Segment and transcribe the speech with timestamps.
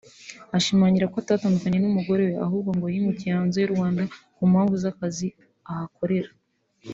[0.57, 4.01] ashimangira ko atatandukanye n’umugore we ahubwo ngo yimukiye hanze y’u Rwanda
[4.35, 5.27] ku mpamvu z’akazi
[5.71, 6.31] ahakorera